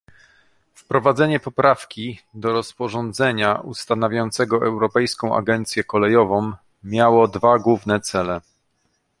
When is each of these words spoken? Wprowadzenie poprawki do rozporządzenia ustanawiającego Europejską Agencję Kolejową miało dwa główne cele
Wprowadzenie 0.73 1.39
poprawki 1.39 2.19
do 2.33 2.51
rozporządzenia 2.53 3.55
ustanawiającego 3.55 4.55
Europejską 4.65 5.35
Agencję 5.37 5.83
Kolejową 5.83 6.53
miało 6.83 7.27
dwa 7.27 7.59
główne 7.59 7.99
cele 7.99 8.41